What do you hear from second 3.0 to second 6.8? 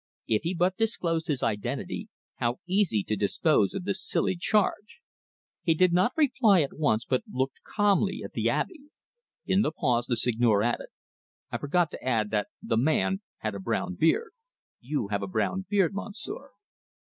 to dispose of this silly charge! He did not reply at